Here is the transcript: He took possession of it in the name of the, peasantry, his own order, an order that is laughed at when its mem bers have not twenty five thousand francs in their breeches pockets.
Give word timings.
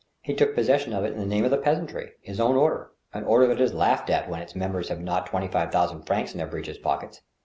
He 0.23 0.33
took 0.33 0.55
possession 0.55 0.93
of 0.93 1.03
it 1.05 1.13
in 1.13 1.19
the 1.19 1.27
name 1.27 1.45
of 1.45 1.51
the, 1.51 1.57
peasantry, 1.59 2.13
his 2.21 2.39
own 2.39 2.55
order, 2.55 2.89
an 3.13 3.23
order 3.23 3.45
that 3.45 3.61
is 3.61 3.71
laughed 3.75 4.09
at 4.09 4.27
when 4.27 4.41
its 4.41 4.55
mem 4.55 4.71
bers 4.71 4.89
have 4.89 4.99
not 4.99 5.27
twenty 5.27 5.47
five 5.47 5.71
thousand 5.71 6.07
francs 6.07 6.31
in 6.31 6.39
their 6.39 6.47
breeches 6.47 6.79
pockets. 6.79 7.21